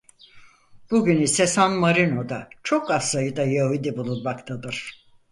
[0.91, 4.93] Bugün ise San Marino'da çok az sayıda Yahudi bulunmaktadır.